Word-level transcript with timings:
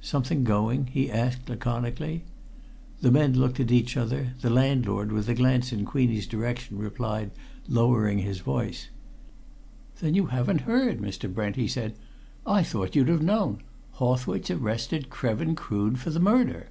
"Something 0.00 0.44
going?" 0.44 0.86
he 0.86 1.10
asked 1.12 1.46
laconically. 1.50 2.24
The 3.02 3.10
men 3.10 3.34
looked 3.34 3.60
at 3.60 3.70
each 3.70 3.98
other; 3.98 4.32
the 4.40 4.48
landlord, 4.48 5.12
with 5.12 5.28
a 5.28 5.34
glance 5.34 5.74
in 5.74 5.84
Queenie's 5.84 6.26
direction, 6.26 6.78
replied, 6.78 7.32
lowering 7.68 8.20
his 8.20 8.38
voice: 8.40 8.88
"Then 10.00 10.14
you 10.14 10.28
haven't 10.28 10.62
heard, 10.62 11.00
Mr. 11.02 11.30
Brent?" 11.30 11.56
he 11.56 11.68
said. 11.68 11.94
"I 12.46 12.62
thought 12.62 12.96
you'd 12.96 13.08
have 13.08 13.20
known. 13.20 13.58
Hawthwaite's 13.98 14.50
arrested 14.50 15.10
Krevin 15.10 15.54
Crood 15.54 15.98
for 15.98 16.08
the 16.08 16.18
murder." 16.18 16.70